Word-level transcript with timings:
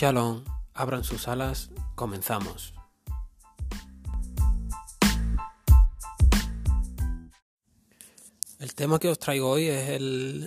Shalom, 0.00 0.44
abran 0.74 1.02
sus 1.02 1.26
alas, 1.26 1.70
comenzamos. 1.96 2.72
El 8.60 8.74
tema 8.76 9.00
que 9.00 9.08
os 9.08 9.18
traigo 9.18 9.50
hoy 9.50 9.66
es, 9.66 10.00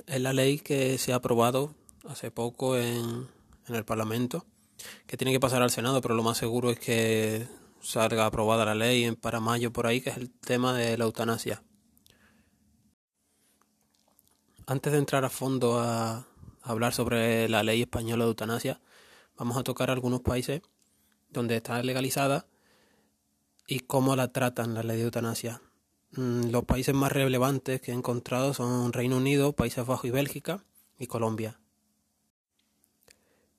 la 0.07 0.31
ley 0.31 0.59
que 0.59 0.97
se 0.97 1.11
ha 1.11 1.17
aprobado 1.17 1.75
hace 2.07 2.31
poco 2.31 2.77
en, 2.77 3.27
en 3.67 3.75
el 3.75 3.83
Parlamento, 3.83 4.45
que 5.05 5.17
tiene 5.17 5.33
que 5.33 5.41
pasar 5.41 5.61
al 5.61 5.69
Senado, 5.69 5.99
pero 5.99 6.15
lo 6.15 6.23
más 6.23 6.37
seguro 6.37 6.69
es 6.71 6.79
que 6.79 7.45
salga 7.81 8.25
aprobada 8.25 8.63
la 8.63 8.73
ley 8.73 9.13
para 9.17 9.41
mayo 9.41 9.73
por 9.73 9.85
ahí, 9.85 9.99
que 9.99 10.11
es 10.11 10.17
el 10.17 10.31
tema 10.31 10.73
de 10.73 10.97
la 10.97 11.03
eutanasia. 11.03 11.61
Antes 14.65 14.93
de 14.93 14.99
entrar 14.99 15.25
a 15.25 15.29
fondo 15.29 15.77
a 15.77 16.25
hablar 16.61 16.93
sobre 16.93 17.49
la 17.49 17.63
ley 17.63 17.81
española 17.81 18.23
de 18.23 18.29
eutanasia, 18.29 18.79
vamos 19.37 19.57
a 19.57 19.63
tocar 19.63 19.89
algunos 19.89 20.21
países 20.21 20.61
donde 21.29 21.57
está 21.57 21.81
legalizada 21.83 22.45
y 23.67 23.79
cómo 23.79 24.15
la 24.15 24.31
tratan 24.31 24.73
la 24.73 24.83
ley 24.83 24.97
de 24.97 25.03
eutanasia. 25.03 25.61
Mm, 26.11 26.49
los 26.49 26.65
países 26.65 26.93
más 26.93 27.11
relevantes 27.11 27.81
que 27.81 27.91
he 27.91 27.95
encontrado 27.95 28.53
son 28.53 28.91
Reino 28.91 29.17
Unido, 29.17 29.53
Países 29.53 29.85
Bajos 29.85 30.05
y 30.05 30.11
Bélgica 30.11 30.65
y 30.99 31.07
Colombia. 31.07 31.59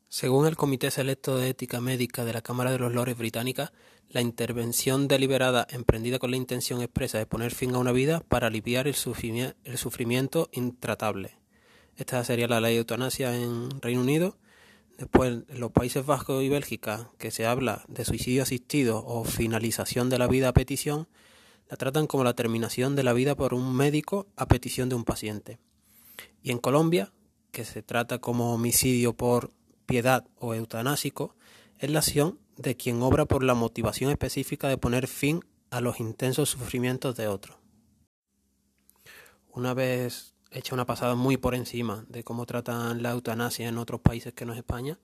Según 0.09 0.47
el 0.47 0.57
Comité 0.57 0.91
Selecto 0.91 1.39
de 1.39 1.49
Ética 1.49 1.81
Médica 1.81 2.27
de 2.27 2.35
la 2.35 2.43
Cámara 2.43 2.71
de 2.71 2.79
los 2.79 2.93
Lores 2.93 3.17
británica, 3.17 3.73
la 4.11 4.21
intervención 4.21 5.09
deliberada 5.09 5.67
emprendida 5.71 6.19
con 6.19 6.31
la 6.31 6.37
intención 6.37 6.83
expresa 6.83 7.17
de 7.17 7.25
poner 7.25 7.55
fin 7.55 7.75
a 7.75 7.79
una 7.79 7.93
vida 7.93 8.21
para 8.21 8.49
aliviar 8.49 8.87
el 8.87 8.95
sufrimiento 8.95 10.51
intratable. 10.53 11.39
Esta 11.97 12.23
sería 12.25 12.47
la 12.47 12.61
ley 12.61 12.75
de 12.75 12.81
eutanasia 12.81 13.35
en 13.35 13.81
Reino 13.81 14.03
Unido. 14.03 14.37
Después, 15.03 15.43
en 15.49 15.59
los 15.59 15.73
Países 15.73 16.07
Bajos 16.07 16.45
y 16.45 16.49
Bélgica, 16.49 17.11
que 17.19 17.33
se 17.33 17.45
habla 17.45 17.85
de 17.89 18.05
suicidio 18.05 18.45
asistido 18.45 19.05
o 19.05 19.25
finalización 19.25 20.09
de 20.09 20.17
la 20.17 20.29
vida 20.29 20.47
a 20.47 20.53
petición, 20.53 21.09
la 21.69 21.77
tratan 21.77 22.07
como 22.07 22.23
la 22.23 22.35
terminación 22.35 22.95
de 22.95 23.03
la 23.03 23.13
vida 23.13 23.35
por 23.35 23.53
un 23.53 23.75
médico 23.75 24.29
a 24.37 24.47
petición 24.47 24.89
de 24.89 24.95
un 24.95 25.03
paciente. 25.03 25.59
Y 26.41 26.53
en 26.53 26.59
Colombia, 26.59 27.13
que 27.51 27.65
se 27.65 27.83
trata 27.83 28.21
como 28.21 28.55
homicidio 28.55 29.13
por 29.13 29.51
piedad 29.87 30.25
o 30.39 30.55
eutanásico, 30.55 31.35
es 31.81 31.91
la 31.91 31.99
acción 31.99 32.39
de 32.57 32.77
quien 32.77 33.03
obra 33.03 33.25
por 33.25 33.43
la 33.43 33.55
motivación 33.55 34.13
específica 34.13 34.69
de 34.69 34.79
poner 34.79 35.09
fin 35.09 35.45
a 35.71 35.81
los 35.81 35.99
intensos 35.99 36.51
sufrimientos 36.51 37.17
de 37.17 37.27
otro. 37.27 37.59
Una 39.53 39.75
vez 39.75 40.32
hecha 40.53 40.75
una 40.75 40.87
pasada 40.87 41.15
muy 41.15 41.37
por 41.37 41.55
encima 41.55 42.05
de 42.09 42.25
cómo 42.25 42.47
tratan 42.47 43.03
la 43.03 43.11
eutanasia 43.11 43.69
en 43.69 43.79
otros 43.79 44.01
países 44.01 44.35
que 44.35 44.45
no 44.45 44.53
es 44.53 44.59
España, 44.59 44.99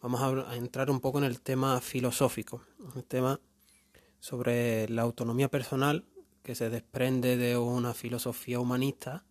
vamos 0.00 0.20
a, 0.20 0.56
entrar 0.56 0.90
un 0.90 1.00
poco 1.00 1.18
en 1.18 1.24
el 1.24 1.40
tema 1.40 1.80
filosófico, 1.80 2.62
el 2.96 3.04
tema 3.04 3.40
sobre 4.20 4.88
la 4.88 5.02
autonomía 5.02 5.48
personal 5.48 6.04
que 6.42 6.54
se 6.54 6.70
desprende 6.70 7.36
de 7.36 7.56
una 7.56 7.94
filosofía 7.94 8.58
humanista 8.60 9.24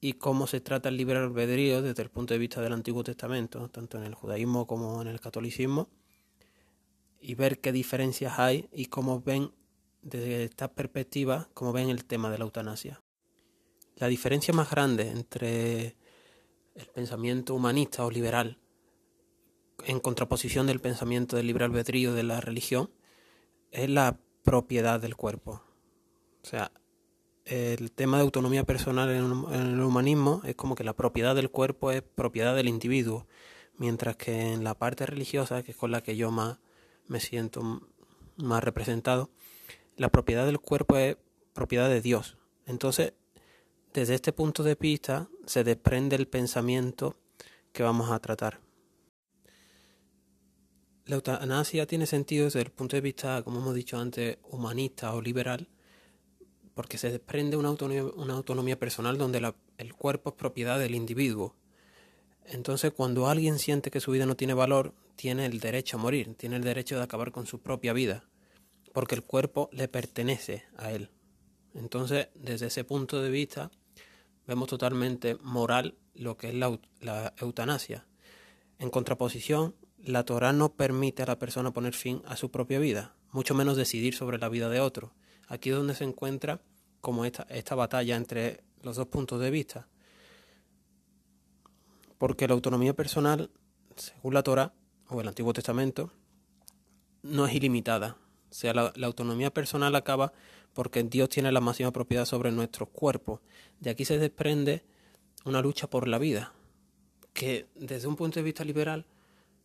y 0.00 0.14
cómo 0.14 0.46
se 0.46 0.60
trata 0.60 0.88
el 0.88 0.96
libre 0.96 1.18
albedrío 1.18 1.82
desde 1.82 2.02
el 2.02 2.10
punto 2.10 2.34
de 2.34 2.38
vista 2.38 2.60
del 2.60 2.72
Antiguo 2.72 3.04
Testamento, 3.04 3.68
tanto 3.68 3.98
en 3.98 4.04
el 4.04 4.14
judaísmo 4.14 4.66
como 4.66 5.02
en 5.02 5.08
el 5.08 5.20
catolicismo, 5.20 5.88
y 7.20 7.34
ver 7.34 7.60
qué 7.60 7.70
diferencias 7.70 8.38
hay 8.38 8.68
y 8.72 8.86
cómo 8.86 9.20
ven 9.20 9.52
desde 10.02 10.44
esta 10.44 10.72
perspectiva, 10.72 11.48
cómo 11.54 11.72
ven 11.72 11.88
el 11.88 12.04
tema 12.04 12.30
de 12.30 12.38
la 12.38 12.44
eutanasia. 12.44 13.01
La 13.96 14.08
diferencia 14.08 14.52
más 14.54 14.70
grande 14.70 15.10
entre 15.10 15.96
el 16.74 16.86
pensamiento 16.94 17.54
humanista 17.54 18.04
o 18.04 18.10
liberal 18.10 18.58
en 19.84 20.00
contraposición 20.00 20.66
del 20.66 20.80
pensamiento 20.80 21.36
del 21.36 21.46
libre 21.46 21.64
albedrío 21.64 22.14
de 22.14 22.22
la 22.22 22.40
religión 22.40 22.90
es 23.70 23.88
la 23.90 24.18
propiedad 24.42 25.00
del 25.00 25.16
cuerpo. 25.16 25.62
O 26.42 26.46
sea, 26.46 26.72
el 27.44 27.90
tema 27.92 28.18
de 28.18 28.22
autonomía 28.22 28.64
personal 28.64 29.10
en, 29.10 29.54
el 29.54 29.80
humanismo 29.80 30.42
es 30.44 30.54
como 30.54 30.74
que 30.74 30.84
la 30.84 30.94
propiedad 30.94 31.34
del 31.34 31.50
cuerpo 31.50 31.90
es 31.90 32.02
propiedad 32.02 32.54
del 32.54 32.68
individuo, 32.68 33.26
mientras 33.76 34.16
que 34.16 34.52
en 34.52 34.64
la 34.64 34.74
parte 34.74 35.06
religiosa, 35.06 35.62
que 35.62 35.72
es 35.72 35.76
con 35.76 35.90
la 35.90 36.02
que 36.02 36.16
yo 36.16 36.30
más 36.30 36.58
me 37.08 37.20
siento 37.20 37.88
más 38.36 38.62
representado, 38.62 39.30
la 39.96 40.10
propiedad 40.10 40.46
del 40.46 40.60
cuerpo 40.60 40.96
es 40.96 41.16
propiedad 41.52 41.88
de 41.88 42.00
Dios. 42.00 42.38
Entonces, 42.66 43.14
desde 43.92 44.14
este 44.14 44.32
punto 44.32 44.62
de 44.62 44.74
vista 44.74 45.28
se 45.46 45.64
desprende 45.64 46.16
el 46.16 46.26
pensamiento 46.26 47.16
que 47.72 47.82
vamos 47.82 48.10
a 48.10 48.18
tratar. 48.20 48.60
La 51.04 51.16
eutanasia 51.16 51.86
tiene 51.86 52.06
sentido 52.06 52.44
desde 52.44 52.60
el 52.60 52.70
punto 52.70 52.96
de 52.96 53.00
vista, 53.00 53.42
como 53.42 53.60
hemos 53.60 53.74
dicho 53.74 53.98
antes, 53.98 54.38
humanista 54.44 55.12
o 55.14 55.20
liberal, 55.20 55.68
porque 56.74 56.96
se 56.96 57.10
desprende 57.10 57.56
una 57.56 57.68
autonomía, 57.68 58.04
una 58.04 58.34
autonomía 58.34 58.78
personal 58.78 59.18
donde 59.18 59.52
el 59.78 59.94
cuerpo 59.94 60.30
es 60.30 60.36
propiedad 60.36 60.78
del 60.78 60.94
individuo. 60.94 61.56
Entonces, 62.46 62.92
cuando 62.92 63.28
alguien 63.28 63.58
siente 63.58 63.90
que 63.90 64.00
su 64.00 64.12
vida 64.12 64.26
no 64.26 64.36
tiene 64.36 64.54
valor, 64.54 64.94
tiene 65.16 65.46
el 65.46 65.60
derecho 65.60 65.96
a 65.96 66.00
morir, 66.00 66.34
tiene 66.36 66.56
el 66.56 66.64
derecho 66.64 66.96
de 66.96 67.02
acabar 67.02 67.30
con 67.30 67.46
su 67.46 67.60
propia 67.60 67.92
vida, 67.92 68.24
porque 68.92 69.14
el 69.14 69.22
cuerpo 69.22 69.68
le 69.72 69.88
pertenece 69.88 70.64
a 70.76 70.92
él. 70.92 71.10
Entonces, 71.74 72.28
desde 72.34 72.66
ese 72.66 72.84
punto 72.84 73.20
de 73.20 73.30
vista, 73.30 73.70
vemos 74.46 74.68
totalmente 74.68 75.36
moral 75.42 75.96
lo 76.14 76.36
que 76.36 76.48
es 76.48 76.54
la, 76.54 77.34
eutanasia. 77.38 78.06
En 78.78 78.90
contraposición, 78.90 79.74
la 79.98 80.24
Torah 80.24 80.52
no 80.52 80.74
permite 80.74 81.22
a 81.22 81.26
la 81.26 81.38
persona 81.38 81.72
poner 81.72 81.94
fin 81.94 82.22
a 82.26 82.36
su 82.36 82.50
propia 82.50 82.78
vida, 82.78 83.14
mucho 83.30 83.54
menos 83.54 83.76
decidir 83.76 84.14
sobre 84.14 84.38
la 84.38 84.48
vida 84.48 84.68
de 84.68 84.80
otro. 84.80 85.12
Aquí 85.48 85.70
es 85.70 85.76
donde 85.76 85.94
se 85.94 86.04
encuentra 86.04 86.60
como 87.00 87.24
esta, 87.24 87.44
esta 87.50 87.74
batalla 87.74 88.16
entre 88.16 88.64
los 88.82 88.96
dos 88.96 89.06
puntos 89.06 89.40
de 89.40 89.50
vista. 89.50 89.88
Porque 92.18 92.46
la 92.46 92.54
autonomía 92.54 92.94
personal, 92.94 93.50
según 93.96 94.34
la 94.34 94.42
Torah 94.42 94.72
o 95.08 95.20
el 95.20 95.28
Antiguo 95.28 95.52
Testamento, 95.52 96.12
no 97.22 97.46
es 97.46 97.54
ilimitada. 97.54 98.16
O 98.52 98.54
sea, 98.54 98.74
la 98.74 99.06
autonomía 99.06 99.50
personal 99.50 99.96
acaba 99.96 100.34
porque 100.74 101.02
Dios 101.02 101.30
tiene 101.30 101.50
la 101.50 101.62
máxima 101.62 101.90
propiedad 101.90 102.26
sobre 102.26 102.52
nuestros 102.52 102.90
cuerpos. 102.90 103.40
De 103.80 103.88
aquí 103.88 104.04
se 104.04 104.18
desprende 104.18 104.84
una 105.46 105.62
lucha 105.62 105.88
por 105.88 106.06
la 106.06 106.18
vida, 106.18 106.52
que 107.32 107.66
desde 107.74 108.08
un 108.08 108.16
punto 108.16 108.40
de 108.40 108.44
vista 108.44 108.62
liberal 108.62 109.06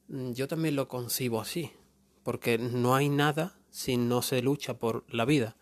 mm, 0.08 0.32
yo 0.32 0.48
también 0.48 0.78
lo 0.78 0.88
concibo 0.88 1.42
así, 1.42 1.74
porque 2.24 2.58
no 2.58 2.96
hay 2.96 3.10
nada 3.10 3.60
si 3.70 3.98
no 3.98 4.22
se 4.22 4.42
lucha 4.42 4.78
por 4.80 5.04
la 5.14 5.26
vida. 5.26 5.58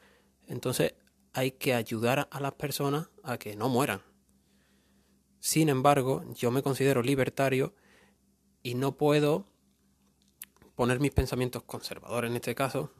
Entonces 0.47 0.93
hay 1.33 1.51
que 1.51 1.73
ayudar 1.73 2.27
a 2.29 2.39
las 2.39 2.53
personas 2.53 3.09
a 3.23 3.39
que 3.39 3.55
no 3.55 3.69
mueran. 3.69 4.01
Sin 5.39 5.69
embargo, 5.69 6.23
yo 6.35 6.51
me 6.51 6.61
considero 6.61 7.01
libertario 7.01 7.73
y 8.61 8.75
no 8.75 8.97
puedo 8.97 9.47
poner 10.75 10.99
mis 10.99 11.11
pensamientos 11.11 11.63
conservadores 11.63 12.29
en 12.29 12.35
este 12.35 12.53
caso, 12.53 12.91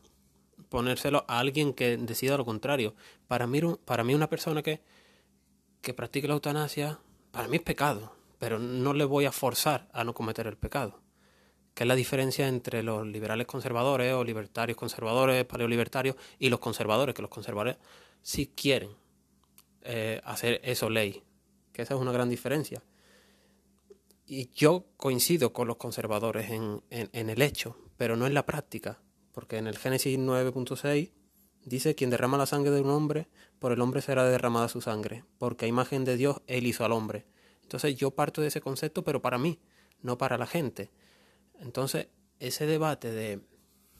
ponérselo 0.76 1.24
a 1.30 1.40
alguien 1.40 1.74
que 1.74 1.96
decida 1.96 2.36
lo 2.36 2.44
contrario. 2.44 2.96
Para 3.30 3.48
mí, 3.48 3.62
para 3.86 4.04
mí 4.04 4.14
una 4.14 4.30
persona 4.30 4.62
que, 4.62 4.82
que 5.80 5.94
practique 5.94 6.28
la 6.28 6.34
eutanasia, 6.34 7.00
para 7.32 7.48
mí 7.48 7.56
es 7.56 7.64
pecado, 7.64 8.14
pero 8.40 8.60
no 8.60 8.94
le 8.94 9.06
voy 9.06 9.24
a 9.24 9.32
forzar 9.32 9.88
a 9.94 10.04
no 10.04 10.14
cometer 10.14 10.48
el 10.48 10.58
pecado. 10.58 11.00
Que 11.74 11.84
es 11.84 11.88
la 11.88 11.96
diferencia 11.96 12.50
entre 12.50 12.84
los 12.84 13.08
liberales 13.08 13.48
conservadores 13.48 14.12
o 14.16 14.26
libertarios 14.26 14.78
conservadores, 14.78 15.46
paleolibertarios 15.46 16.18
y 16.40 16.50
los 16.50 16.60
conservadores, 16.60 17.16
que 17.16 17.22
los 17.22 17.32
conservadores 17.32 17.78
sí 18.22 18.48
quieren 18.48 18.90
eh, 19.84 20.20
hacer 20.26 20.60
eso 20.62 20.90
ley. 20.90 21.24
Que 21.72 21.84
esa 21.84 21.94
es 21.94 22.02
una 22.02 22.12
gran 22.12 22.28
diferencia. 22.28 22.84
Y 24.26 24.50
yo 24.52 24.88
coincido 24.98 25.54
con 25.54 25.70
los 25.70 25.78
conservadores 25.78 26.52
en, 26.52 26.84
en 26.90 27.30
el 27.30 27.42
hecho, 27.42 27.78
pero 27.96 28.18
no 28.18 28.28
en 28.28 28.34
la 28.34 28.46
práctica 28.46 29.00
porque 29.36 29.58
en 29.58 29.68
el 29.68 29.78
Génesis 29.78 30.18
9.6 30.18 31.12
dice, 31.66 31.94
quien 31.94 32.10
derrama 32.10 32.38
la 32.38 32.46
sangre 32.46 32.72
de 32.72 32.80
un 32.80 32.90
hombre, 32.90 33.28
por 33.60 33.74
el 33.74 33.82
hombre 33.82 34.02
será 34.02 34.24
derramada 34.24 34.70
su 34.70 34.80
sangre, 34.80 35.26
porque 35.38 35.66
a 35.66 35.68
imagen 35.68 36.06
de 36.06 36.16
Dios 36.16 36.42
él 36.48 36.66
hizo 36.66 36.86
al 36.86 36.94
hombre. 36.94 37.26
Entonces 37.62 37.98
yo 37.98 38.12
parto 38.12 38.42
de 38.42 38.48
ese 38.48 38.62
concepto, 38.62 39.04
pero 39.04 39.22
para 39.22 39.38
mí, 39.38 39.60
no 40.02 40.18
para 40.18 40.38
la 40.38 40.48
gente. 40.48 40.90
Entonces, 41.60 42.08
ese 42.40 42.66
debate 42.66 43.12
de, 43.12 43.42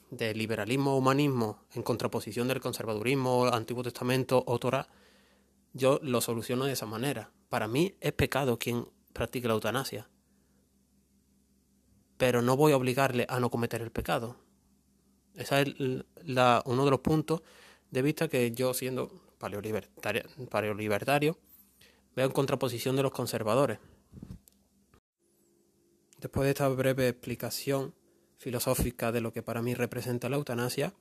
de 0.10 0.34
liberalismo 0.34 0.98
humanismo 0.98 1.66
en 1.74 1.84
contraposición 1.84 2.48
del 2.48 2.62
conservadurismo, 2.62 3.48
Antiguo 3.48 3.84
Testamento 3.84 4.42
o 4.48 4.58
Torah, 4.58 4.88
yo 5.74 6.00
lo 6.02 6.22
soluciono 6.22 6.64
de 6.64 6.72
esa 6.72 6.86
manera. 6.86 7.32
Para 7.50 7.68
mí 7.68 7.98
es 8.00 8.14
pecado 8.14 8.58
quien 8.58 8.88
practique 9.12 9.50
la 9.50 9.56
eutanasia. 9.56 10.08
Pero 12.16 12.42
no 12.42 12.56
voy 12.56 12.72
a 12.72 12.78
obligarle 12.78 13.26
a 13.28 13.42
no 13.42 13.52
cometer 13.52 13.82
el 13.82 13.92
pecado. 13.92 14.45
Ese 15.36 15.62
es 15.62 15.76
la, 16.24 16.64
uno 16.66 16.86
de 16.86 16.92
los 16.92 17.02
puntos 17.02 17.42
de 17.92 18.02
vista 18.02 18.28
que 18.28 18.52
yo, 18.52 18.74
siendo 18.74 19.12
paleolibertario, 19.38 21.38
veo 22.16 22.26
en 22.26 22.32
contraposición 22.32 22.96
de 22.96 23.04
los 23.04 23.12
conservadores. 23.12 23.80
después 26.20 26.46
de 26.46 26.52
esta 26.52 26.68
breve 26.70 27.08
explicación 27.08 27.94
filosófica 28.38 29.12
de 29.12 29.22
lo 29.22 29.32
que 29.32 29.44
para 29.44 29.62
mí 29.62 29.76
representa 29.76 30.30
la 30.30 30.38
eutanasia, 30.38 30.94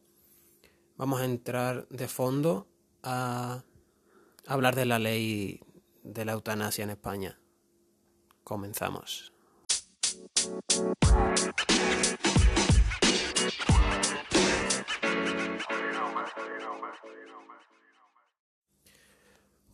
vamos 0.96 1.20
a 1.20 1.24
entrar 1.24 1.88
de 1.88 2.08
fondo 2.08 2.68
a 3.02 3.64
hablar 4.46 4.76
de 4.76 4.84
la 4.84 4.98
ley 4.98 5.60
de 6.02 6.24
la 6.24 6.32
eutanasia 6.32 6.84
en 6.84 6.90
España. 6.90 7.40
Comenzamos. 8.42 9.33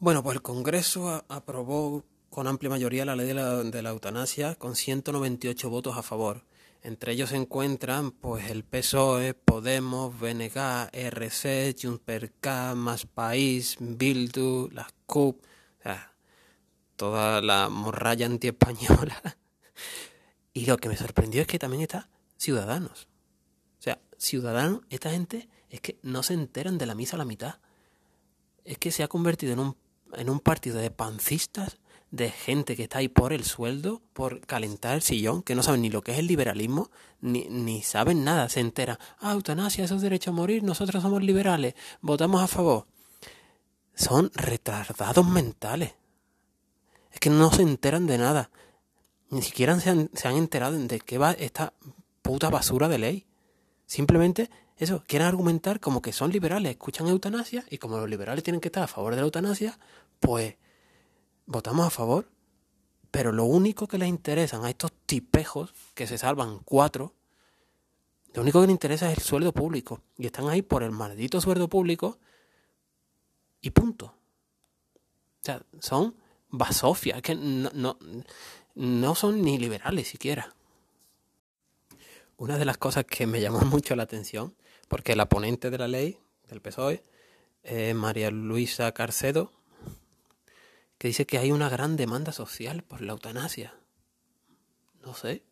Bueno, 0.02 0.22
pues 0.22 0.36
el 0.36 0.42
Congreso 0.42 1.26
aprobó 1.28 2.06
con 2.30 2.46
amplia 2.46 2.70
mayoría 2.70 3.04
la 3.04 3.16
ley 3.16 3.26
de 3.26 3.34
la, 3.82 3.90
eutanasia 3.90 4.54
con 4.54 4.74
198 4.74 5.68
votos 5.68 5.98
a 5.98 6.02
favor. 6.02 6.46
Entre 6.82 7.12
ellos 7.12 7.28
se 7.28 7.36
encuentran 7.36 8.10
pues 8.10 8.48
el 8.48 8.64
PSOE, 8.64 9.34
Podemos, 9.34 10.18
BNG, 10.18 10.88
RC, 10.90 11.76
Junts 11.78 12.00
per 12.02 12.32
K, 12.40 12.74
Más 12.76 13.04
País, 13.04 13.76
Bildu, 13.78 14.70
la 14.72 14.88
CUP, 15.04 15.44
o 15.44 15.82
sea, 15.82 16.14
toda 16.96 17.42
la 17.42 17.68
morralla 17.68 18.24
antiespañola. 18.24 19.20
Y 20.54 20.64
lo 20.64 20.78
que 20.78 20.88
me 20.88 20.96
sorprendió 20.96 21.42
es 21.42 21.46
que 21.46 21.58
también 21.58 21.82
está 21.82 22.08
Ciudadanos. 22.38 23.06
O 23.78 23.82
sea, 23.82 24.00
Ciudadanos, 24.16 24.80
esta 24.88 25.10
gente 25.10 25.48
es 25.68 25.82
que 25.82 25.98
no 26.02 26.22
se 26.22 26.32
enteran 26.34 26.78
de 26.78 26.86
la 26.86 26.94
misa 26.94 27.16
a 27.16 27.18
la 27.18 27.26
mitad. 27.26 27.60
Es 28.64 28.78
que 28.78 28.90
se 28.90 29.04
ha 29.04 29.08
convertido 29.08 29.52
en 29.52 29.60
un, 29.60 29.76
en 30.16 30.30
un 30.30 30.40
partido 30.40 30.78
de 30.78 30.90
pancistas 30.90 31.78
de 32.10 32.30
gente 32.30 32.76
que 32.76 32.84
está 32.84 32.98
ahí 32.98 33.08
por 33.08 33.32
el 33.32 33.44
sueldo, 33.44 34.02
por 34.12 34.40
calentar 34.40 34.94
el 34.94 35.02
sillón, 35.02 35.42
que 35.42 35.54
no 35.54 35.62
saben 35.62 35.82
ni 35.82 35.90
lo 35.90 36.02
que 36.02 36.12
es 36.12 36.18
el 36.18 36.26
liberalismo, 36.26 36.90
ni, 37.20 37.46
ni 37.48 37.82
saben 37.82 38.24
nada, 38.24 38.48
se 38.48 38.60
entera. 38.60 38.98
Ah, 39.20 39.32
eutanasia, 39.32 39.84
es 39.84 40.00
derecho 40.00 40.30
a 40.30 40.34
morir, 40.34 40.62
nosotros 40.62 41.02
somos 41.02 41.22
liberales, 41.22 41.74
votamos 42.00 42.42
a 42.42 42.48
favor. 42.48 42.86
Son 43.94 44.30
retardados 44.34 45.26
mentales. 45.26 45.94
Es 47.12 47.20
que 47.20 47.30
no 47.30 47.52
se 47.52 47.62
enteran 47.62 48.06
de 48.06 48.18
nada. 48.18 48.50
Ni 49.30 49.42
siquiera 49.42 49.78
se 49.78 49.90
han, 49.90 50.10
se 50.14 50.26
han 50.26 50.36
enterado 50.36 50.76
de 50.78 51.00
qué 51.00 51.18
va 51.18 51.32
esta 51.32 51.72
puta 52.22 52.50
basura 52.50 52.88
de 52.88 52.98
ley. 52.98 53.26
Simplemente 53.90 54.50
eso, 54.76 55.02
quieren 55.04 55.26
argumentar 55.26 55.80
como 55.80 56.00
que 56.00 56.12
son 56.12 56.30
liberales, 56.30 56.70
escuchan 56.70 57.08
eutanasia 57.08 57.64
y 57.70 57.78
como 57.78 57.98
los 57.98 58.08
liberales 58.08 58.44
tienen 58.44 58.60
que 58.60 58.68
estar 58.68 58.84
a 58.84 58.86
favor 58.86 59.16
de 59.16 59.20
la 59.20 59.24
eutanasia, 59.24 59.80
pues 60.20 60.54
votamos 61.46 61.88
a 61.88 61.90
favor, 61.90 62.28
pero 63.10 63.32
lo 63.32 63.42
único 63.46 63.88
que 63.88 63.98
les 63.98 64.08
interesan 64.08 64.64
a 64.64 64.70
estos 64.70 64.92
tipejos, 65.06 65.74
que 65.94 66.06
se 66.06 66.18
salvan 66.18 66.60
cuatro, 66.60 67.14
lo 68.32 68.42
único 68.42 68.60
que 68.60 68.68
les 68.68 68.74
interesa 68.74 69.10
es 69.10 69.18
el 69.18 69.24
sueldo 69.24 69.52
público. 69.52 70.02
Y 70.16 70.26
están 70.26 70.48
ahí 70.48 70.62
por 70.62 70.84
el 70.84 70.92
maldito 70.92 71.40
sueldo 71.40 71.66
público 71.66 72.20
y 73.60 73.70
punto. 73.70 74.06
O 74.06 75.42
sea, 75.42 75.64
son 75.80 76.14
basofia, 76.48 77.20
que 77.20 77.34
no, 77.34 77.70
no, 77.74 77.98
no 78.76 79.14
son 79.16 79.42
ni 79.42 79.58
liberales 79.58 80.06
siquiera. 80.06 80.54
Una 82.40 82.56
de 82.56 82.64
las 82.64 82.78
cosas 82.78 83.04
que 83.04 83.26
me 83.26 83.42
llamó 83.42 83.60
mucho 83.66 83.94
la 83.94 84.04
atención, 84.04 84.56
porque 84.88 85.14
la 85.14 85.28
ponente 85.28 85.68
de 85.68 85.76
la 85.76 85.88
ley 85.88 86.18
del 86.48 86.62
PSOE, 86.62 87.04
María 87.94 88.30
Luisa 88.30 88.90
Carcedo, 88.92 89.52
que 90.96 91.08
dice 91.08 91.26
que 91.26 91.36
hay 91.36 91.52
una 91.52 91.68
gran 91.68 91.98
demanda 91.98 92.32
social 92.32 92.82
por 92.82 93.02
la 93.02 93.12
eutanasia. 93.12 93.74
No 95.04 95.12
sé, 95.12 95.44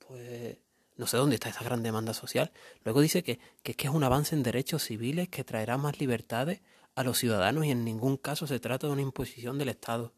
pues 0.00 0.58
no 0.96 1.06
sé 1.06 1.18
dónde 1.18 1.36
está 1.36 1.50
esa 1.50 1.62
gran 1.62 1.84
demanda 1.84 2.12
social. 2.14 2.50
Luego 2.82 3.00
dice 3.00 3.22
que, 3.22 3.38
que, 3.62 3.74
que 3.74 3.86
es 3.86 3.94
un 3.94 4.02
avance 4.02 4.34
en 4.34 4.42
derechos 4.42 4.82
civiles 4.82 5.28
que 5.28 5.44
traerá 5.44 5.78
más 5.78 6.00
libertades 6.00 6.62
a 6.96 7.04
los 7.04 7.16
ciudadanos 7.16 7.64
y 7.64 7.70
en 7.70 7.84
ningún 7.84 8.16
caso 8.16 8.48
se 8.48 8.58
trata 8.58 8.88
de 8.88 8.92
una 8.92 9.02
imposición 9.02 9.56
del 9.56 9.68
Estado. 9.68 10.12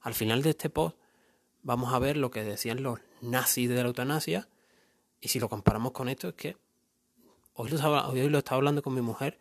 Al 0.00 0.14
final 0.14 0.42
de 0.42 0.50
este 0.50 0.70
post 0.70 0.96
vamos 1.62 1.94
a 1.94 2.00
ver 2.00 2.16
lo 2.16 2.32
que 2.32 2.42
decían 2.42 2.82
los 2.82 2.98
nazis 3.20 3.68
de 3.68 3.76
la 3.76 3.82
eutanasia 3.82 4.48
y 5.22 5.28
si 5.28 5.38
lo 5.38 5.48
comparamos 5.48 5.92
con 5.92 6.08
esto 6.08 6.28
es 6.28 6.34
que 6.34 6.56
hoy 7.54 7.70
lo, 7.70 8.08
hoy 8.08 8.28
lo 8.28 8.38
estaba 8.38 8.56
hablando 8.56 8.82
con 8.82 8.92
mi 8.92 9.00
mujer 9.00 9.38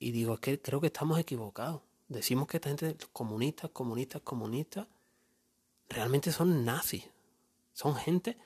y 0.00 0.10
digo, 0.10 0.34
es 0.34 0.40
que 0.40 0.60
creo 0.60 0.80
que 0.80 0.88
estamos 0.88 1.20
equivocados. 1.20 1.82
Decimos 2.08 2.48
que 2.48 2.56
esta 2.56 2.68
gente, 2.68 2.96
comunistas, 3.12 3.70
comunistas, 3.70 4.22
comunistas, 4.22 4.88
realmente 5.88 6.32
son 6.32 6.64
nazis. 6.64 7.08
Son 7.72 7.94
gente 7.94 8.36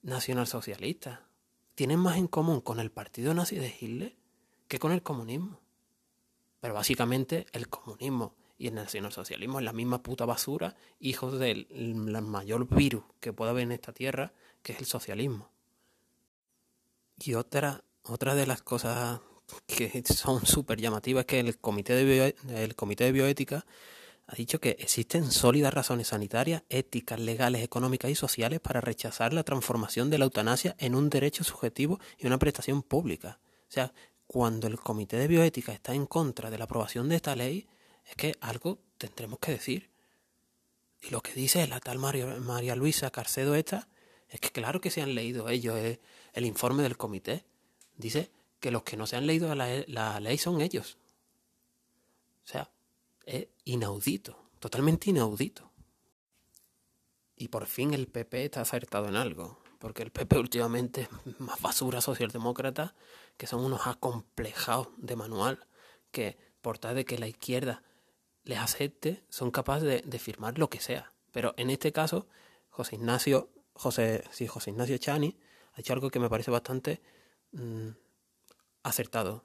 nacionalsocialista. 0.00 1.28
Tienen 1.74 1.98
más 1.98 2.16
en 2.16 2.28
común 2.28 2.62
con 2.62 2.80
el 2.80 2.90
partido 2.90 3.34
nazi 3.34 3.56
de 3.56 3.76
Hitler 3.78 4.16
que 4.68 4.78
con 4.78 4.92
el 4.92 5.02
comunismo. 5.02 5.60
Pero 6.60 6.72
básicamente 6.72 7.46
el 7.52 7.68
comunismo 7.68 8.34
y 8.56 8.68
el 8.68 8.74
nacionalsocialismo 8.74 9.58
es 9.58 9.66
la 9.66 9.74
misma 9.74 10.02
puta 10.02 10.24
basura, 10.24 10.76
hijos 10.98 11.38
del 11.38 11.66
mayor 12.22 12.66
virus 12.74 13.04
que 13.20 13.34
puede 13.34 13.50
haber 13.50 13.64
en 13.64 13.72
esta 13.72 13.92
tierra, 13.92 14.32
que 14.62 14.72
es 14.72 14.78
el 14.78 14.86
socialismo. 14.86 15.50
Y 17.22 17.34
otra, 17.34 17.84
otra 18.02 18.34
de 18.34 18.46
las 18.46 18.62
cosas 18.62 19.20
que 19.66 20.02
son 20.04 20.46
súper 20.46 20.80
llamativas 20.80 21.24
que 21.24 21.40
el 21.40 21.58
comité, 21.58 21.94
de 21.94 22.34
el 22.48 22.74
comité 22.76 23.04
de 23.04 23.12
Bioética 23.12 23.66
ha 24.26 24.36
dicho 24.36 24.60
que 24.60 24.76
existen 24.78 25.32
sólidas 25.32 25.74
razones 25.74 26.08
sanitarias, 26.08 26.62
éticas, 26.68 27.18
legales, 27.18 27.64
económicas 27.64 28.12
y 28.12 28.14
sociales 28.14 28.60
para 28.60 28.80
rechazar 28.80 29.32
la 29.32 29.42
transformación 29.42 30.08
de 30.08 30.18
la 30.18 30.24
eutanasia 30.24 30.76
en 30.78 30.94
un 30.94 31.10
derecho 31.10 31.42
subjetivo 31.42 31.98
y 32.16 32.28
una 32.28 32.38
prestación 32.38 32.84
pública. 32.84 33.40
O 33.68 33.72
sea, 33.72 33.92
cuando 34.28 34.68
el 34.68 34.78
comité 34.78 35.16
de 35.16 35.26
bioética 35.26 35.72
está 35.72 35.94
en 35.94 36.06
contra 36.06 36.48
de 36.48 36.58
la 36.58 36.64
aprobación 36.64 37.08
de 37.08 37.16
esta 37.16 37.34
ley, 37.34 37.66
es 38.08 38.14
que 38.14 38.36
algo 38.40 38.78
tendremos 38.98 39.40
que 39.40 39.50
decir. 39.50 39.90
Y 41.02 41.10
lo 41.10 41.20
que 41.22 41.32
dice 41.32 41.66
la 41.66 41.80
tal 41.80 41.98
María, 41.98 42.76
Luisa 42.76 43.10
Carcedo 43.10 43.56
esta, 43.56 43.88
es 44.30 44.40
que 44.40 44.50
claro 44.50 44.80
que 44.80 44.90
se 44.90 45.02
han 45.02 45.14
leído 45.14 45.48
ellos 45.48 45.76
el, 45.76 46.00
el 46.32 46.46
informe 46.46 46.82
del 46.82 46.96
comité. 46.96 47.44
Dice 47.96 48.30
que 48.60 48.70
los 48.70 48.84
que 48.84 48.96
no 48.96 49.06
se 49.06 49.16
han 49.16 49.26
leído 49.26 49.52
la, 49.54 50.20
ley 50.20 50.38
son 50.38 50.60
ellos. 50.60 50.98
O 52.44 52.46
sea, 52.46 52.70
es 53.26 53.48
inaudito, 53.64 54.50
totalmente 54.60 55.10
inaudito. 55.10 55.70
Y 57.36 57.48
por 57.48 57.66
fin 57.66 57.92
el 57.92 58.06
PP 58.06 58.44
está 58.44 58.60
acertado 58.60 59.08
en 59.08 59.16
algo, 59.16 59.58
porque 59.78 60.02
el 60.02 60.10
PP 60.10 60.38
últimamente 60.38 61.08
es 61.26 61.40
más 61.40 61.60
basura 61.60 62.00
socialdemócrata, 62.00 62.94
que 63.36 63.46
son 63.46 63.64
unos 63.64 63.86
acomplejados 63.86 64.88
de 64.98 65.16
manual, 65.16 65.66
que 66.12 66.38
por 66.60 66.78
tal 66.78 66.94
de 66.94 67.04
que 67.04 67.18
la 67.18 67.26
izquierda 67.26 67.82
les 68.44 68.58
acepte, 68.58 69.24
son 69.28 69.50
capaces 69.50 70.02
de 70.04 70.18
firmar 70.18 70.58
lo 70.58 70.68
que 70.68 70.80
sea. 70.80 71.12
Pero 71.32 71.54
en 71.56 71.70
este 71.70 71.92
caso, 71.92 72.26
José 72.68 72.96
Ignacio, 72.96 73.48
José, 73.74 74.24
sí, 74.30 74.46
José 74.46 74.70
Ignacio 74.70 74.98
Chani 74.98 75.36
ha 75.72 75.80
hecho 75.80 75.92
algo 75.92 76.10
que 76.10 76.18
me 76.18 76.28
parece 76.28 76.50
bastante 76.50 77.00
mm, 77.52 77.88
acertado. 78.82 79.44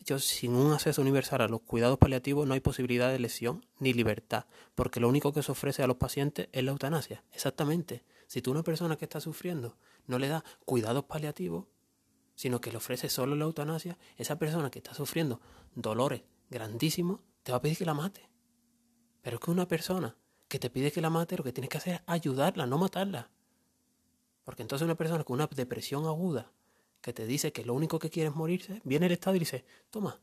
Yo, 0.00 0.18
sin 0.18 0.54
un 0.54 0.72
acceso 0.72 1.02
universal 1.02 1.42
a 1.42 1.48
los 1.48 1.60
cuidados 1.62 1.98
paliativos 1.98 2.46
no 2.46 2.54
hay 2.54 2.60
posibilidad 2.60 3.10
de 3.10 3.18
lesión 3.18 3.66
ni 3.78 3.92
libertad, 3.92 4.46
porque 4.74 5.00
lo 5.00 5.08
único 5.08 5.32
que 5.32 5.42
se 5.42 5.52
ofrece 5.52 5.82
a 5.82 5.86
los 5.86 5.96
pacientes 5.96 6.48
es 6.52 6.64
la 6.64 6.70
eutanasia. 6.70 7.24
Exactamente. 7.32 8.04
Si 8.26 8.42
tú 8.42 8.50
una 8.50 8.62
persona 8.62 8.96
que 8.96 9.04
está 9.04 9.20
sufriendo 9.20 9.76
no 10.06 10.18
le 10.18 10.28
das 10.28 10.44
cuidados 10.64 11.04
paliativos, 11.04 11.66
sino 12.34 12.60
que 12.60 12.70
le 12.70 12.76
ofrece 12.76 13.08
solo 13.08 13.34
la 13.34 13.44
eutanasia, 13.44 13.98
esa 14.16 14.38
persona 14.38 14.70
que 14.70 14.78
está 14.78 14.94
sufriendo 14.94 15.40
dolores 15.74 16.22
grandísimos 16.50 17.20
te 17.42 17.52
va 17.52 17.58
a 17.58 17.60
pedir 17.60 17.76
que 17.76 17.84
la 17.84 17.94
mate. 17.94 18.28
Pero 19.22 19.36
es 19.36 19.40
que 19.44 19.50
una 19.50 19.66
persona 19.66 20.16
que 20.46 20.58
te 20.58 20.70
pide 20.70 20.92
que 20.92 21.00
la 21.00 21.10
mate, 21.10 21.36
lo 21.36 21.44
que 21.44 21.52
tienes 21.52 21.68
que 21.68 21.78
hacer 21.78 21.94
es 21.94 22.00
ayudarla, 22.06 22.66
no 22.66 22.78
matarla. 22.78 23.30
Porque 24.48 24.62
entonces 24.62 24.86
una 24.86 24.94
persona 24.94 25.24
con 25.24 25.34
una 25.34 25.46
depresión 25.46 26.06
aguda 26.06 26.50
que 27.02 27.12
te 27.12 27.26
dice 27.26 27.52
que 27.52 27.66
lo 27.66 27.74
único 27.74 27.98
que 27.98 28.08
quieres 28.08 28.34
morirse, 28.34 28.80
viene 28.82 29.04
el 29.04 29.12
Estado 29.12 29.36
y 29.36 29.40
dice, 29.40 29.66
toma, 29.90 30.18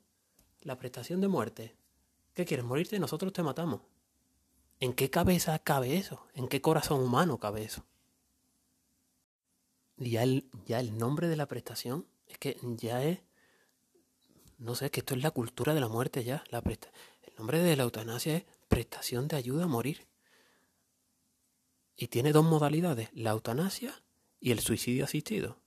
la 0.61 0.79
prestación 0.79 1.21
de 1.21 1.27
muerte. 1.27 1.75
¿Qué 2.33 2.43
quieres 2.43 2.65
morirte? 2.65 2.97
Nosotros 2.97 3.31
te 3.33 3.43
matamos. 3.43 3.81
¿En 4.79 4.93
qué 4.93 5.11
cabeza 5.11 5.59
cabe 5.59 5.95
eso? 5.95 6.25
¿En 6.33 6.47
qué 6.47 6.59
corazón 6.59 7.03
humano 7.03 7.37
cabe 7.37 7.65
eso? 7.65 7.85
Y 9.99 10.09
ya 10.09 10.23
el, 10.23 10.49
ya 10.65 10.79
el 10.79 10.97
nombre 10.97 11.27
de 11.27 11.35
la 11.35 11.45
prestación 11.45 12.07
es 12.25 12.39
que 12.39 12.57
ya 12.77 13.03
es, 13.03 13.19
no 14.57 14.73
sé, 14.73 14.89
que 14.89 15.01
esto 15.01 15.13
es 15.13 15.21
la 15.21 15.29
cultura 15.29 15.75
de 15.75 15.81
la 15.81 15.87
muerte 15.87 16.23
ya. 16.23 16.43
La 16.49 16.63
presta, 16.63 16.91
el 17.21 17.35
nombre 17.35 17.59
de 17.59 17.75
la 17.75 17.83
eutanasia 17.83 18.37
es 18.37 18.45
prestación 18.69 19.27
de 19.27 19.35
ayuda 19.35 19.65
a 19.65 19.67
morir. 19.67 20.07
Y 21.95 22.07
tiene 22.07 22.31
dos 22.31 22.43
modalidades, 22.43 23.11
la 23.13 23.29
eutanasia 23.29 24.01
y 24.39 24.51
el 24.51 24.59
suicidio 24.59 25.05
asistido 25.05 25.57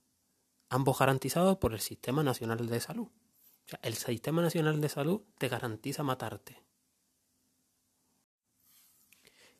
ambos 0.69 0.99
garantizados 0.99 1.57
por 1.57 1.73
el 1.73 1.79
Sistema 1.79 2.23
Nacional 2.23 2.67
de 2.67 2.79
Salud. 2.79 3.07
O 3.07 3.69
sea, 3.69 3.79
el 3.83 3.95
Sistema 3.95 4.41
Nacional 4.41 4.79
de 4.79 4.89
Salud 4.89 5.21
te 5.37 5.47
garantiza 5.47 6.03
matarte. 6.03 6.61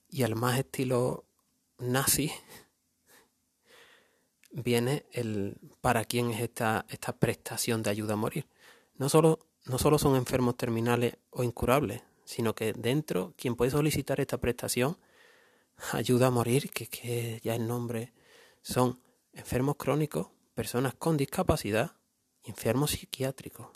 Y 0.08 0.24
al 0.24 0.36
más 0.36 0.58
estilo 0.58 1.26
nazi, 1.78 2.32
viene 4.52 5.06
el 5.12 5.58
para 5.82 6.06
quién 6.06 6.32
es 6.32 6.42
esta, 6.42 6.86
esta 6.90 7.18
prestación 7.18 7.84
de 7.84 7.92
ayuda 7.92 8.14
a 8.14 8.18
morir. 8.18 8.48
No 8.96 9.10
solo, 9.10 9.40
no 9.66 9.78
solo 9.78 10.00
son 10.00 10.16
enfermos 10.16 10.58
terminales 10.58 11.18
o 11.30 11.44
incurables, 11.44 12.02
sino 12.26 12.54
que 12.56 12.74
dentro 12.74 13.34
quien 13.38 13.56
puede 13.56 13.72
solicitar 13.72 14.20
esta 14.20 14.40
prestación 14.40 14.98
ayuda 15.92 16.28
a 16.28 16.32
morir, 16.32 16.72
que, 16.72 16.88
que 16.88 17.40
ya 17.44 17.56
el 17.56 17.68
nombre 17.68 18.14
son 18.62 19.00
enfermos 19.34 19.76
crónicos, 19.78 20.28
personas 20.54 20.94
con 20.94 21.18
discapacidad 21.18 21.96
y 22.44 22.50
enfermos 22.50 22.92
psiquiátricos. 22.92 23.68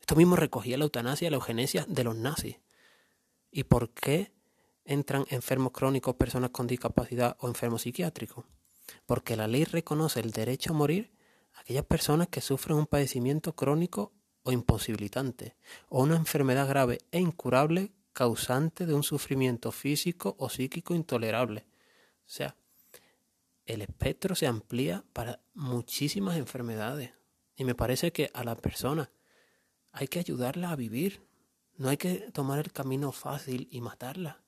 Esto 0.00 0.16
mismo 0.16 0.36
recogía 0.36 0.78
la 0.78 0.84
eutanasia 0.84 1.28
y 1.28 1.30
la 1.30 1.36
eugenesia 1.36 1.84
de 1.88 2.04
los 2.04 2.16
nazis. 2.16 2.56
¿Y 3.50 3.64
por 3.64 3.90
qué 3.90 4.32
entran 4.84 5.24
enfermos 5.30 5.72
crónicos, 5.72 6.16
personas 6.16 6.50
con 6.50 6.66
discapacidad 6.66 7.36
o 7.40 7.48
enfermos 7.48 7.82
psiquiátricos? 7.82 8.44
Porque 9.06 9.36
la 9.36 9.46
ley 9.46 9.64
reconoce 9.64 10.20
el 10.20 10.30
derecho 10.30 10.72
a 10.72 10.76
morir 10.76 11.12
a 11.54 11.60
aquellas 11.60 11.84
personas 11.84 12.28
que 12.28 12.40
sufren 12.40 12.76
un 12.76 12.86
padecimiento 12.86 13.54
crónico 13.54 14.12
o 14.42 14.52
imposibilitante, 14.52 15.56
o 15.88 16.02
una 16.02 16.16
enfermedad 16.16 16.68
grave 16.68 16.98
e 17.10 17.20
incurable 17.20 17.92
causante 18.12 18.86
de 18.86 18.94
un 18.94 19.02
sufrimiento 19.02 19.70
físico 19.70 20.34
o 20.38 20.48
psíquico 20.48 20.94
intolerable. 20.94 21.66
O 22.26 22.32
sea, 22.32 22.56
el 23.72 23.82
espectro 23.82 24.34
se 24.34 24.46
amplía 24.46 25.04
para 25.12 25.40
muchísimas 25.54 26.36
enfermedades. 26.36 27.12
Y 27.56 27.64
me 27.64 27.74
parece 27.74 28.12
que 28.12 28.30
a 28.34 28.42
la 28.42 28.56
persona 28.56 29.10
hay 29.92 30.08
que 30.08 30.18
ayudarla 30.18 30.70
a 30.70 30.76
vivir. 30.76 31.22
No 31.76 31.88
hay 31.88 31.96
que 31.96 32.30
tomar 32.32 32.58
el 32.58 32.72
camino 32.72 33.12
fácil 33.12 33.68
y 33.70 33.80
matarla. 33.80 34.42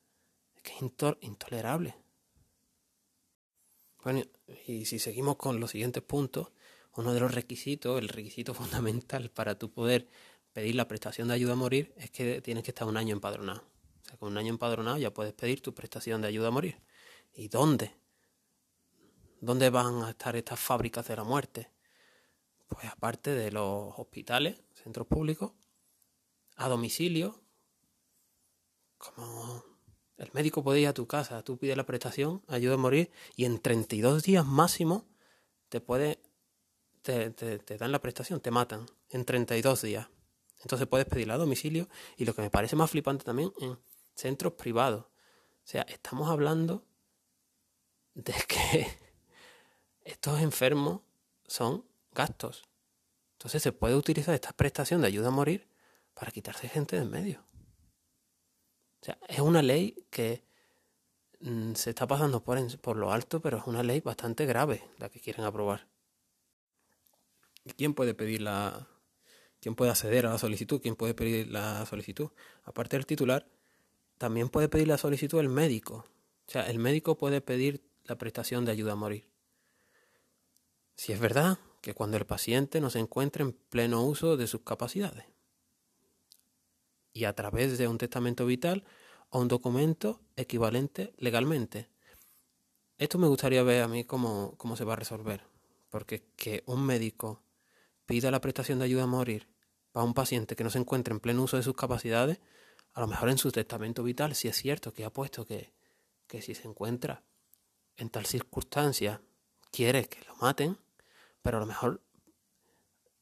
Es 0.57 0.63
que 0.63 0.73
es 0.73 1.17
intolerable. 1.21 1.95
Bueno, 4.03 4.23
y 4.67 4.87
si 4.87 4.99
seguimos 4.99 5.37
con 5.37 5.61
los 5.61 5.71
siguientes 5.71 6.03
puntos, 6.03 6.51
uno 6.97 7.15
de 7.15 7.21
los 7.21 7.33
requisitos, 7.33 8.01
el 8.01 8.09
requisito 8.09 8.55
fundamental 8.55 9.31
para 9.31 9.57
tu 9.57 9.71
poder 9.71 10.09
pedir 10.53 10.75
la 10.75 10.89
prestación 10.89 11.29
de 11.29 11.35
ayuda 11.35 11.53
a 11.53 11.57
morir 11.57 11.95
es 11.97 12.11
que 12.11 12.43
tienes 12.43 12.65
que 12.65 12.73
estar 12.73 12.89
un 12.89 12.97
año 12.97 13.15
empadronado. 13.15 13.63
O 14.03 14.05
sea, 14.05 14.17
con 14.19 14.33
un 14.33 14.39
año 14.39 14.51
empadronado 14.51 14.99
ya 14.99 15.15
puedes 15.15 15.33
pedir 15.33 15.63
tu 15.63 15.73
prestación 15.75 16.23
de 16.23 16.29
ayuda 16.29 16.49
a 16.49 16.51
morir. 16.51 16.83
¿Y 17.35 17.49
dónde? 17.49 18.02
¿Dónde 19.43 19.71
van 19.71 20.05
a 20.05 20.11
estar 20.11 20.37
estas 20.37 20.61
fábricas 20.61 21.09
de 21.09 21.17
la 21.17 21.25
muerte? 21.25 21.69
Pues 22.69 22.85
aparte 22.85 23.35
de 23.35 23.51
los 23.51 23.93
hospitales, 23.99 24.63
centros 24.73 25.09
públicos, 25.09 25.51
a 26.55 26.69
domicilio, 26.69 27.43
como 28.99 29.65
el 30.17 30.31
médico 30.33 30.63
puede 30.63 30.79
ir 30.79 30.87
a 30.87 30.95
tu 30.95 31.09
casa, 31.09 31.43
tú 31.43 31.59
pides 31.59 31.77
la 31.77 31.85
prestación, 31.85 32.45
ayuda 32.47 32.75
a 32.75 32.77
morir, 32.77 33.11
y 33.35 33.45
en 33.45 33.59
32 33.59 34.23
días 34.23 34.47
máximo 34.47 35.09
te 35.69 35.81
puede, 35.81 36.23
te, 37.03 37.31
te 37.31 37.77
dan 37.79 37.91
la 37.91 38.01
prestación, 38.01 38.41
te 38.41 38.53
matan, 38.53 38.87
en 39.11 39.25
32 39.25 39.83
días. 39.83 40.07
Entonces 40.61 40.87
puedes 40.87 41.09
pedirla 41.09 41.35
a 41.35 41.39
domicilio, 41.39 41.89
y 42.17 42.27
lo 42.27 42.35
que 42.37 42.43
me 42.43 42.51
parece 42.51 42.77
más 42.77 42.93
flipante 42.93 43.25
también, 43.25 43.53
en 43.59 43.77
centros 44.15 44.53
privados. 44.53 45.05
O 45.05 45.67
sea, 45.67 45.83
estamos 45.83 46.31
hablando 46.31 46.87
de 48.15 48.35
que 48.47 49.02
estos 50.05 50.41
enfermos 50.41 51.03
son 51.47 51.85
gastos. 52.13 52.65
Entonces 53.35 53.63
se 53.63 53.73
puede 53.73 53.97
utilizar 53.97 54.35
esta 54.35 54.53
prestación 54.53 55.01
de 55.01 55.09
ayuda 55.09 55.29
a 55.29 55.33
morir 55.33 55.69
para 56.15 56.31
quitarse 56.31 56.69
gente 56.69 56.97
de 56.97 57.03
en 57.03 57.11
medio. 57.11 57.45
O 59.01 59.05
sea, 59.05 59.19
es 59.29 59.41
una 59.41 59.63
ley 59.63 60.07
que 60.11 60.45
mm, 61.41 61.75
se 61.75 61.91
está 61.91 62.07
pasando 62.07 62.45
por, 62.45 62.81
por 62.81 62.97
lo 62.97 63.13
alto, 63.13 63.41
pero 63.41 63.59
es 63.59 63.67
una 63.67 63.83
ley 63.83 64.01
bastante 64.01 64.47
grave 64.47 64.89
la 64.99 65.09
que 65.09 65.21
quieren 65.21 65.45
aprobar. 65.45 65.89
¿Y 67.65 67.73
quién 67.73 67.95
puede 67.95 68.15
pedir 68.15 68.43
la, 68.43 68.89
quién 69.61 69.75
puede 69.75 69.91
acceder 69.91 70.27
a 70.27 70.31
la 70.31 70.39
solicitud? 70.39 70.81
¿Quién 70.81 70.95
puede 70.95 71.15
pedir 71.15 71.49
la 71.49 71.85
solicitud? 71.87 72.31
Aparte 72.65 72.97
del 72.97 73.07
titular, 73.07 73.49
también 74.19 74.49
puede 74.49 74.69
pedir 74.69 74.87
la 74.87 74.99
solicitud 74.99 75.41
el 75.41 75.49
médico. 75.49 76.07
O 76.47 76.51
sea, 76.51 76.69
el 76.69 76.79
médico 76.79 77.17
puede 77.17 77.41
pedir 77.41 77.83
la 78.05 78.17
prestación 78.19 78.65
de 78.65 78.73
ayuda 78.73 78.93
a 78.93 78.97
morir. 78.97 79.32
Si 80.95 81.13
es 81.13 81.21
verdad 81.21 81.59
que 81.81 81.95
cuando 81.95 82.17
el 82.17 82.27
paciente 82.27 82.81
no 82.81 82.91
se 82.91 83.01
encuentre 83.01 83.43
en 83.43 83.53
pleno 83.53 84.03
uso 84.05 84.37
de 84.37 84.47
sus 84.47 84.63
capacidades 84.63 85.27
y 87.13 87.25
a 87.25 87.35
través 87.35 87.77
de 87.77 87.89
un 87.89 87.99
testamento 87.99 88.47
vital 88.47 88.85
o 89.29 89.41
un 89.41 89.49
documento 89.49 90.21
equivalente 90.37 91.13
legalmente. 91.19 91.89
Esto 92.99 93.19
me 93.19 93.27
gustaría 93.27 93.63
ver 93.63 93.83
a 93.83 93.89
mí 93.89 94.05
cómo, 94.05 94.55
cómo 94.59 94.77
se 94.77 94.85
va 94.85 94.93
a 94.93 94.97
resolver, 94.97 95.45
porque 95.91 96.25
que 96.37 96.63
un 96.67 96.85
médico 96.85 97.43
pida 98.07 98.31
la 98.31 98.41
prestación 98.41 98.79
de 98.79 98.85
ayuda 98.85 99.05
a 99.05 99.07
morir 99.07 99.49
para 99.91 100.05
un 100.05 100.15
paciente 100.15 100.55
que 100.55 100.65
no 100.65 100.71
se 100.71 100.79
encuentre 100.79 101.13
en 101.13 101.21
pleno 101.21 101.43
uso 101.43 101.57
de 101.57 101.63
sus 101.63 101.75
capacidades, 101.75 102.41
a 102.93 103.01
lo 103.01 103.07
mejor 103.07 103.31
en 103.31 103.39
su 103.39 103.51
testamento 103.51 104.03
vital, 104.03 104.35
si 104.35 104.49
es 104.49 104.57
cierto 104.57 104.93
que 104.93 105.05
ha 105.05 105.11
puesto 105.11 105.47
que, 105.47 105.73
que 106.27 106.43
si 106.43 106.55
se 106.55 106.69
encuentra 106.69 107.25
en 107.97 108.11
tal 108.11 108.27
circunstancia 108.27 109.23
quiere 109.73 110.09
que 110.09 110.25
lo 110.27 110.37
maten, 110.37 110.79
pero 111.43 111.57
a 111.57 111.61
lo 111.61 111.67
mejor 111.67 112.01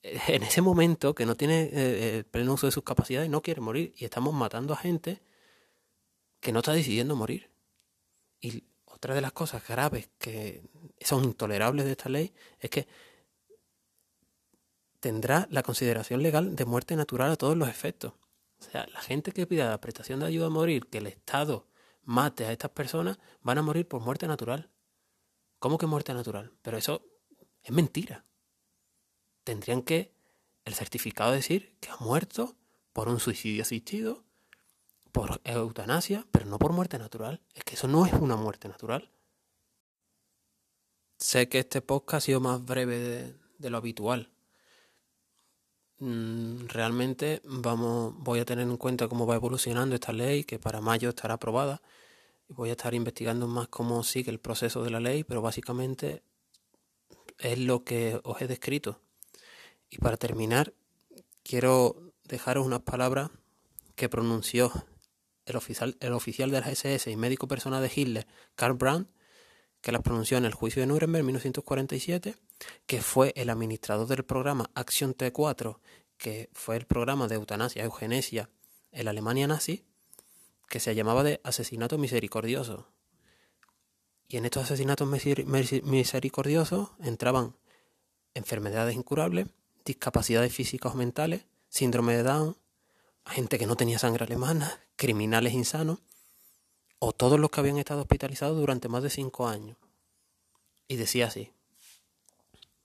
eh, 0.02 0.21
en 0.28 0.42
ese 0.42 0.61
momento 0.61 1.14
que 1.14 1.26
no 1.26 1.37
tiene 1.37 1.62
eh, 1.62 1.71
eh, 1.73 2.25
pleno 2.30 2.54
uso 2.54 2.66
de 2.66 2.73
sus 2.73 2.85
capacidades 2.85 3.30
no 3.30 3.42
quiere 3.42 3.61
morir 3.61 3.95
y 3.97 4.04
estamos 4.04 4.35
matando 4.35 4.75
a 4.75 4.76
gente 4.76 5.23
que 6.40 6.52
no 6.52 6.61
está 6.61 6.73
decidiendo 6.73 7.16
morir. 7.16 7.50
Y 8.40 8.64
otra 8.87 9.14
de 9.14 9.21
las 9.21 9.33
cosas 9.33 9.66
graves 9.66 10.11
que 10.19 10.62
son 11.00 11.25
intolerables 11.25 11.85
de 11.85 11.92
esta 11.92 12.09
ley 12.09 12.33
es 12.59 12.71
que 12.71 12.88
tendrá 15.00 15.47
la 15.50 15.62
consideración 15.62 16.23
legal 16.23 16.57
de 16.57 16.64
muerte 16.64 16.97
natural 16.97 17.33
a 17.33 17.37
todos 17.37 17.57
los 17.57 17.69
efectos. 17.69 18.12
O 18.61 18.62
sea, 18.62 18.87
la 18.87 19.00
gente 19.00 19.33
que 19.33 19.47
pida 19.47 19.71
la 19.71 19.80
prestación 19.80 20.21
de 20.21 20.26
ayuda 20.26 20.47
a 20.47 20.50
morir, 20.50 20.87
que 20.87 20.99
el 20.99 21.07
Estado 21.07 21.66
mate 22.04 22.45
a 22.47 22.52
estas 22.52 22.71
personas, 22.71 23.19
van 23.42 23.59
a 23.59 23.62
morir 23.62 23.88
por 23.88 24.02
muerte 24.02 24.26
natural. 24.26 24.71
¿Cómo 25.61 25.79
que 25.79 25.87
muerte 25.87 26.12
natural? 26.14 26.52
Pero 26.62 26.79
eso 26.79 27.02
es 27.62 27.71
mentira. 27.71 28.25
Tendrían 29.45 29.83
que 29.83 30.12
el 30.64 30.75
certificado 30.75 31.33
decir 31.33 31.76
que 31.81 31.90
ha 31.90 31.97
muerto 31.99 32.57
por 32.93 33.09
un 33.09 33.21
suicidio 33.21 33.62
asistido, 33.62 34.25
por 35.12 35.40
eutanasia, 35.45 36.26
pero 36.31 36.47
no 36.47 36.59
por 36.59 36.73
muerte 36.73 36.99
natural. 36.99 37.43
Es 37.55 37.62
que 37.62 37.75
eso 37.75 37.88
no 37.88 38.07
es 38.07 38.12
una 38.14 38.37
muerte 38.37 38.69
natural. 38.69 39.11
Sé 41.19 41.49
que 41.49 41.59
este 41.59 41.83
podcast 41.83 42.25
ha 42.25 42.26
sido 42.26 42.40
más 42.40 42.64
breve 42.64 42.99
de, 42.99 43.37
de 43.59 43.71
lo 43.71 43.76
habitual. 43.76 44.31
Mm, 45.99 46.69
realmente 46.69 47.43
vamos, 47.45 48.14
voy 48.17 48.38
a 48.40 48.47
tener 48.47 48.67
en 48.67 48.79
cuenta 48.79 49.09
cómo 49.09 49.26
va 49.26 49.35
evolucionando 49.35 49.95
esta 49.95 50.12
ley, 50.12 50.45
que 50.45 50.59
para 50.59 50.81
mayo 50.81 51.11
estará 51.11 51.35
aprobada. 51.35 51.83
Voy 52.52 52.71
a 52.71 52.73
estar 52.73 52.95
investigando 52.95 53.47
más 53.47 53.69
cómo 53.69 54.02
sigue 54.02 54.33
el 54.33 54.40
proceso 54.40 54.83
de 54.83 54.90
la 54.90 54.99
ley, 54.99 55.23
pero 55.23 55.40
básicamente 55.40 56.25
es 57.38 57.59
lo 57.61 57.85
que 57.85 58.21
os 58.25 58.42
he 58.42 58.49
descrito. 58.49 59.00
Y 59.88 59.99
para 59.99 60.16
terminar, 60.16 60.75
quiero 61.45 62.12
dejaros 62.25 62.66
unas 62.66 62.80
palabras 62.80 63.30
que 63.95 64.09
pronunció 64.09 64.73
el 65.47 65.54
oficial, 65.54 65.97
el 66.00 66.12
oficial 66.12 66.50
de 66.50 66.61
la 66.61 66.71
SS 66.71 67.09
y 67.09 67.16
médico 67.16 67.47
personal 67.47 67.83
de 67.83 67.92
Hitler, 67.95 68.26
Karl 68.57 68.75
Brandt, 68.75 69.09
que 69.80 69.92
las 69.92 70.02
pronunció 70.02 70.37
en 70.37 70.45
el 70.45 70.52
juicio 70.52 70.83
de 70.83 70.88
Nuremberg 70.88 71.21
en 71.21 71.26
1947, 71.26 72.37
que 72.87 73.00
fue 73.00 73.33
el 73.37 73.49
administrador 73.49 74.09
del 74.09 74.25
programa 74.25 74.71
Action 74.75 75.14
T4, 75.14 75.78
que 76.19 76.50
fue 76.52 76.76
el 76.76 76.85
programa 76.85 77.28
de 77.28 77.37
eutanasia 77.37 77.85
eugenesia 77.85 78.50
en 78.90 79.07
Alemania 79.07 79.47
nazi, 79.47 79.85
que 80.71 80.81
se 80.81 80.95
llamaba 80.95 81.25
de 81.25 81.41
asesinato 81.45 81.99
misericordioso. 81.99 82.87
Y 84.29 84.37
en 84.37 84.45
estos 84.45 84.62
asesinatos 84.62 85.09
misericordiosos 85.09 86.91
entraban 87.00 87.57
enfermedades 88.35 88.95
incurables, 88.95 89.49
discapacidades 89.85 90.55
físicas 90.55 90.95
o 90.95 90.97
mentales, 90.97 91.45
síndrome 91.69 92.17
de 92.17 92.23
Down, 92.23 92.57
gente 93.27 93.59
que 93.59 93.67
no 93.67 93.77
tenía 93.77 93.99
sangre 93.99 94.25
alemana, 94.25 94.81
criminales 94.95 95.53
insanos, 95.53 95.99
o 97.00 97.12
todos 97.12 97.41
los 97.41 97.50
que 97.50 97.61
habían 97.61 97.79
estado 97.79 98.03
hospitalizados 98.03 98.57
durante 98.57 98.89
más 98.89 99.03
de 99.03 99.11
cinco 99.11 99.49
años. 99.49 99.77
Y 100.87 100.97
decía 100.97 101.27
así, 101.27 101.53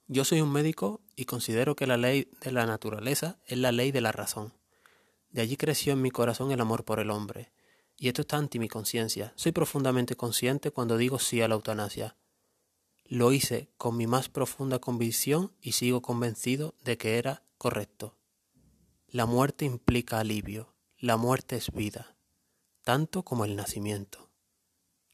yo 0.08 0.24
soy 0.24 0.40
un 0.40 0.52
médico 0.52 1.00
y 1.14 1.26
considero 1.26 1.76
que 1.76 1.86
la 1.86 1.96
ley 1.96 2.28
de 2.40 2.50
la 2.50 2.66
naturaleza 2.66 3.38
es 3.46 3.58
la 3.58 3.70
ley 3.70 3.92
de 3.92 4.00
la 4.00 4.10
razón. 4.10 4.52
De 5.30 5.42
allí 5.42 5.56
creció 5.56 5.92
en 5.92 6.02
mi 6.02 6.10
corazón 6.10 6.50
el 6.50 6.60
amor 6.60 6.84
por 6.84 6.98
el 6.98 7.10
hombre, 7.10 7.52
y 7.98 8.08
esto 8.08 8.22
está 8.22 8.36
anti 8.36 8.58
mi 8.58 8.68
conciencia. 8.68 9.32
Soy 9.36 9.52
profundamente 9.52 10.16
consciente 10.16 10.70
cuando 10.70 10.96
digo 10.96 11.18
sí 11.18 11.40
a 11.40 11.48
la 11.48 11.54
eutanasia. 11.54 12.16
Lo 13.04 13.32
hice 13.32 13.70
con 13.76 13.96
mi 13.96 14.06
más 14.06 14.28
profunda 14.28 14.78
convicción 14.78 15.52
y 15.60 15.72
sigo 15.72 16.02
convencido 16.02 16.74
de 16.84 16.98
que 16.98 17.18
era 17.18 17.42
correcto. 17.56 18.16
La 19.08 19.26
muerte 19.26 19.64
implica 19.64 20.18
alivio, 20.18 20.74
la 20.98 21.16
muerte 21.16 21.56
es 21.56 21.72
vida, 21.72 22.16
tanto 22.82 23.22
como 23.22 23.44
el 23.44 23.56
nacimiento. 23.56 24.30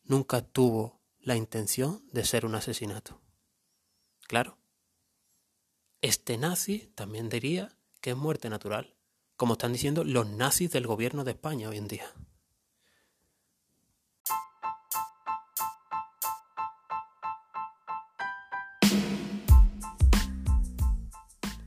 Nunca 0.05 0.43
tuvo 0.43 1.01
la 1.21 1.37
intención 1.37 2.05
de 2.13 2.25
ser 2.25 2.47
un 2.47 2.55
asesinato. 2.55 3.21
Claro. 4.27 4.59
Este 6.01 6.37
nazi 6.37 6.91
también 6.95 7.29
diría 7.29 7.77
que 8.01 8.11
es 8.11 8.17
muerte 8.17 8.51
natural, 8.51 8.97
como 9.37 9.53
están 9.53 9.73
diciendo 9.73 10.03
los 10.03 10.29
nazis 10.29 10.73
del 10.73 10.87
gobierno 10.87 11.23
de 11.23 11.33
España 11.33 11.69
hoy 11.69 11.77
en 11.77 11.89
día. 11.89 12.13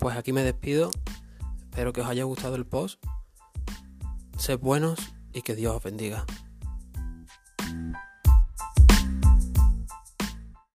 Pues 0.05 0.17
aquí 0.17 0.33
me 0.33 0.43
despido. 0.43 0.91
Espero 1.63 1.91
que 1.91 2.01
os 2.01 2.07
haya 2.07 2.25
gustado 2.25 2.55
el 2.57 2.67
post. 2.67 3.03
Sed 4.37 4.59
buenos 4.59 4.99
y 5.33 5.41
que 5.41 5.55
Dios 5.55 5.75
os 5.77 5.81
bendiga. 5.81 6.27